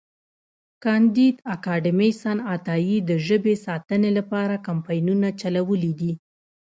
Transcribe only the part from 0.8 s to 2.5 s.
کانديد اکاډميسن